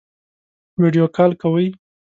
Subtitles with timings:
[0.81, 1.67] ویډیو کال کوئ؟